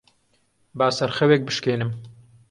[0.77, 1.91] با سەرخەوێک بشکێنم.